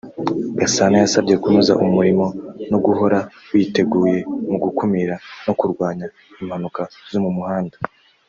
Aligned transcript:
Gasana 0.59 0.95
yasabye 1.01 1.33
kunoza 1.41 1.73
umurimo 1.85 2.25
no 2.71 2.77
guhora 2.85 3.19
witeguye 3.51 4.17
mu 4.49 4.57
gukumira 4.63 5.15
no 5.45 5.53
kurwanya 5.59 6.05
impanuka 6.41 6.81
zo 7.11 7.19
mu 7.25 7.31
muhanda 7.37 7.77